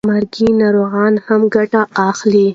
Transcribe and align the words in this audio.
مرګي 0.09 0.47
ناروغان 0.61 1.13
هم 1.27 1.41
ګټه 1.55 1.81
اخلي. 2.09 2.47